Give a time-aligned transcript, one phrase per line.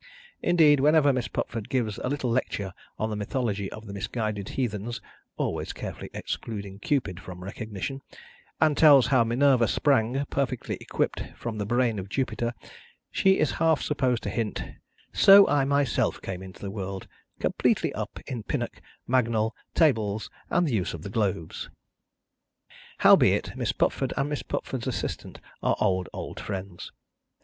[0.41, 4.99] Indeed, whenever Miss Pupford gives a little lecture on the mythology of the misguided heathens
[5.37, 8.01] (always carefully excluding Cupid from recognition),
[8.59, 12.55] and tells how Minerva sprang, perfectly equipped, from the brain of Jupiter,
[13.11, 14.63] she is half supposed to hint,
[15.13, 17.07] "So I myself came into the world,
[17.37, 21.69] completely up in Pinnock, Mangnall, Tables, and the use of the Globes."
[22.97, 26.91] Howbeit, Miss Pupford and Miss Pupford's assistant are old old friends.